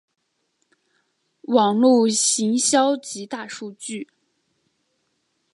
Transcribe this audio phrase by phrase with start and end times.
[1.43, 4.07] 网路行销及大数据